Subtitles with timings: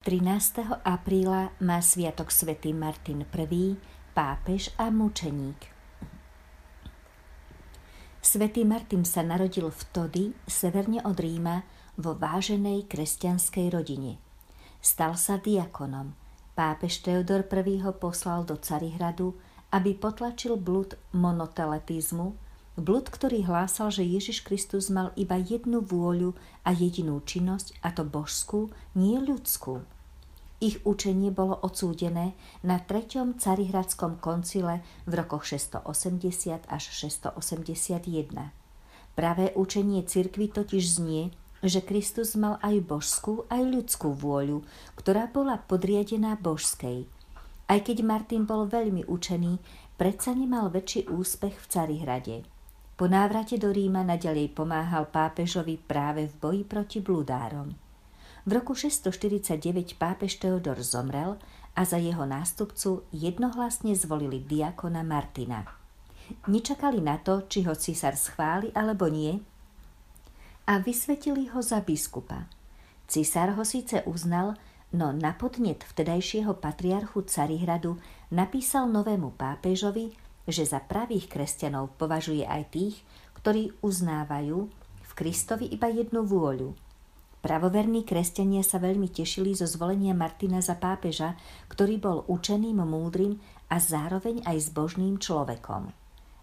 [0.00, 0.80] 13.
[0.80, 3.76] apríla má sviatok svätý Martin I,
[4.16, 5.60] pápež a mučeník.
[8.24, 11.68] Svetý Martin sa narodil v Tody, severne od Ríma,
[12.00, 14.16] vo váženej kresťanskej rodine.
[14.80, 16.16] Stal sa diakonom.
[16.56, 19.36] Pápež Teodor I ho poslal do Carihradu,
[19.68, 22.49] aby potlačil blud monoteletizmu,
[22.80, 26.34] blud, ktorý hlásal, že Ježiš Kristus mal iba jednu vôľu
[26.64, 29.84] a jedinú činnosť, a to božskú, nie ľudskú.
[30.60, 38.52] Ich učenie bolo odsúdené na treťom carihradskom koncile v rokoch 680 až 681.
[39.16, 41.32] Pravé učenie cirkvy totiž znie,
[41.64, 44.60] že Kristus mal aj božskú, aj ľudskú vôľu,
[45.00, 47.08] ktorá bola podriadená božskej.
[47.70, 49.56] Aj keď Martin bol veľmi učený,
[49.96, 52.59] predsa nemal väčší úspech v Carihrade.
[53.00, 57.72] Po návrate do Ríma nadalej pomáhal pápežovi práve v boji proti bludárom.
[58.44, 61.40] V roku 649 pápež Teodor zomrel
[61.72, 65.64] a za jeho nástupcu jednohlasne zvolili diakona Martina.
[66.44, 69.40] Nečakali na to, či ho císar schváli alebo nie
[70.68, 72.52] a vysvetili ho za biskupa.
[73.08, 74.60] Císar ho síce uznal,
[74.92, 77.96] no na podnet vtedajšieho patriarchu Carihradu
[78.28, 80.12] napísal novému pápežovi,
[80.50, 82.96] že za pravých kresťanov považuje aj tých,
[83.38, 84.58] ktorí uznávajú
[85.06, 86.76] v Kristovi iba jednu vôľu–
[87.40, 91.40] Pravoverní kresťania sa veľmi tešili zo zvolenia Martina za pápeža,
[91.72, 93.40] ktorý bol učeným, múdrym
[93.72, 95.88] a zároveň aj zbožným človekom.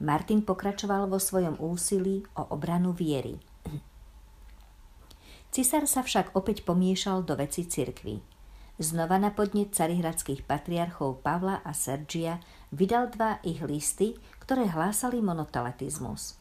[0.00, 3.36] Martin pokračoval vo svojom úsilí o obranu viery.
[5.52, 8.37] Cisár sa však opäť pomiešal do veci cirkvy.
[8.78, 12.38] Znova na podnet carihradských patriarchov Pavla a Sergia
[12.70, 16.38] vydal dva ich listy, ktoré hlásali monoteletizmus.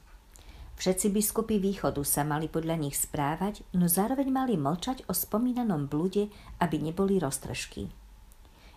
[0.77, 6.29] Všetci biskupy východu sa mali podľa nich správať, no zároveň mali mlčať o spomínanom blude,
[6.61, 7.89] aby neboli roztržky.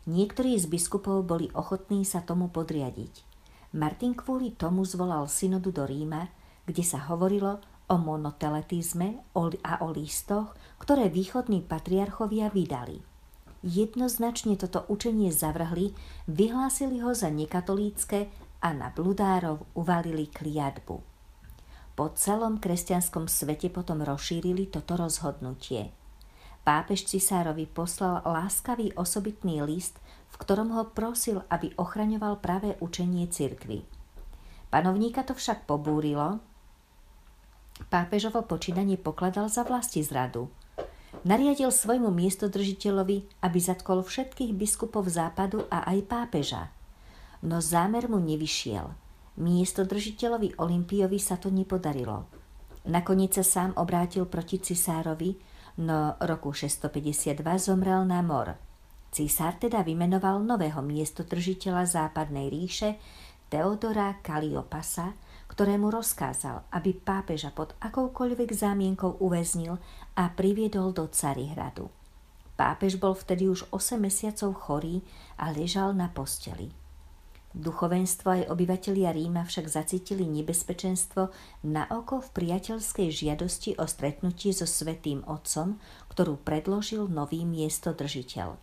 [0.08, 3.28] Niektorí z biskupov boli ochotní sa tomu podriadiť.
[3.76, 6.32] Martin kvôli tomu zvolal synodu do Ríma,
[6.64, 7.60] kde sa hovorilo
[7.92, 13.09] o monoteletizme a o listoch, ktoré východní patriarchovia vydali.
[13.60, 15.92] Jednoznačne toto učenie zavrhli,
[16.24, 18.32] vyhlásili ho za nekatolícke
[18.64, 21.10] a na bludárov uvalili kliatbu
[22.00, 25.92] po celom kresťanskom svete potom rozšírili toto rozhodnutie.
[26.64, 30.00] Pápež cisárovi poslal láskavý osobitný list,
[30.32, 33.84] v ktorom ho prosil, aby ochraňoval práve učenie cirkvy.
[34.72, 36.40] Panovníka to však pobúrilo,
[37.92, 40.48] pápežovo počínanie pokladal za vlasti zradu.
[41.20, 46.72] Nariadil svojmu miestodržiteľovi, aby zatkol všetkých biskupov západu a aj pápeža.
[47.44, 48.88] No zámer mu nevyšiel–
[49.40, 52.28] Miesto držiteľovi Olympiovi sa to nepodarilo.
[52.92, 55.32] Nakoniec sa sám obrátil proti cisárovi,
[55.80, 58.52] no roku 652 zomrel na mor.
[59.08, 63.00] Císar teda vymenoval nového miestodržiteľa západnej ríše
[63.48, 65.16] Teodora Kaliopasa,
[65.50, 69.82] ktorému rozkázal, aby pápeža pod akoukoľvek zámienkou uväznil
[70.14, 71.90] a priviedol do Carihradu.
[72.54, 75.02] Pápež bol vtedy už 8 mesiacov chorý
[75.34, 76.70] a ležal na posteli.
[77.50, 81.34] Duchovenstvo aj obyvatelia Ríma však zacítili nebezpečenstvo
[81.66, 85.82] na oko v priateľskej žiadosti o stretnutie so Svetým Otcom,
[86.14, 88.54] ktorú predložil nový miestodržiteľ.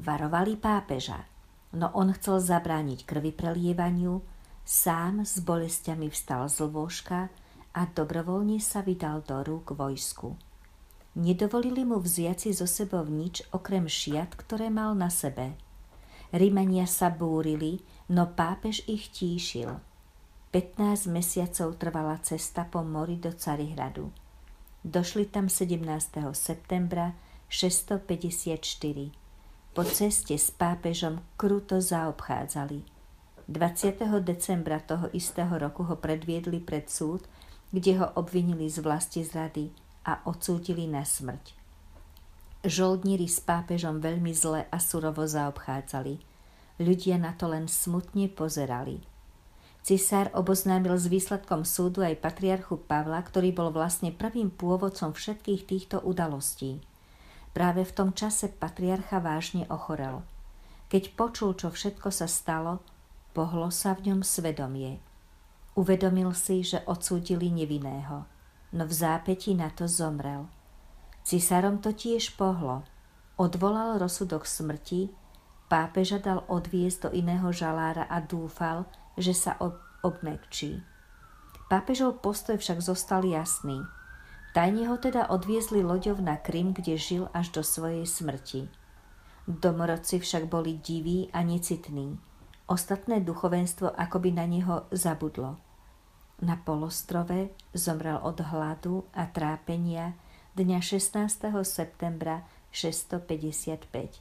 [0.00, 1.28] Varovali pápeža,
[1.76, 4.24] no on chcel zabrániť krvi prelievaniu,
[4.68, 7.32] sám s bolestiami vstal z lôžka
[7.72, 10.36] a dobrovoľne sa vydal do rúk vojsku.
[11.16, 15.56] Nedovolili mu vziaci zo sebou nič okrem šiat, ktoré mal na sebe–
[16.28, 17.80] Rímania sa búrili,
[18.12, 19.80] no pápež ich tíšil.
[20.52, 24.12] 15 mesiacov trvala cesta po mori do Carihradu.
[24.84, 25.88] Došli tam 17.
[26.36, 27.16] septembra
[27.48, 29.72] 654.
[29.72, 32.97] Po ceste s pápežom kruto zaobchádzali.
[33.48, 34.04] 20.
[34.20, 37.24] decembra toho istého roku ho predviedli pred súd,
[37.72, 39.72] kde ho obvinili z vlasti zrady
[40.04, 41.56] a odsúdili na smrť.
[42.68, 46.20] Žoldníri s pápežom veľmi zle a surovo zaobchádzali.
[46.76, 49.00] Ľudia na to len smutne pozerali.
[49.80, 55.96] Cisár oboznámil s výsledkom súdu aj patriarchu Pavla, ktorý bol vlastne prvým pôvodcom všetkých týchto
[56.04, 56.84] udalostí.
[57.56, 60.20] Práve v tom čase patriarcha vážne ochorel.
[60.92, 62.84] Keď počul, čo všetko sa stalo,
[63.38, 64.98] pohlo sa v ňom svedomie.
[65.78, 68.26] Uvedomil si, že odsúdili nevinného,
[68.74, 70.50] no v zápäti na to zomrel–
[71.28, 72.88] Cisárom to tiež pohlo.
[73.36, 75.12] Odvolal rozsudok smrti,
[75.68, 80.80] pápeža dal odviesť do iného žalára a dúfal, že sa ob- obmekčí.
[81.68, 83.84] Pápežov postoj však zostal jasný.
[84.56, 88.72] Tajne ho teda odviezli loďov na Krym, kde žil až do svojej smrti.
[89.44, 92.16] Domorodci však boli diví a necitní.
[92.68, 95.56] Ostatné duchovenstvo akoby na neho zabudlo.
[96.44, 100.12] Na polostrove zomrel od hladu a trápenia
[100.52, 101.48] dňa 16.
[101.64, 104.20] septembra 655.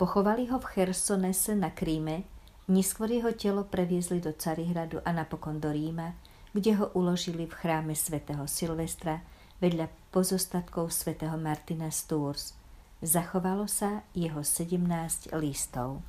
[0.00, 2.24] Pochovali ho v Chersonese na Kríme,
[2.72, 6.16] neskôr jeho telo previezli do Carihradu a napokon do Ríma,
[6.56, 9.20] kde ho uložili v chráme svätého Silvestra
[9.60, 12.59] vedľa pozostatkov svätého Martina z Tours.
[13.00, 16.04] Zachovalo sa jeho 17 listov.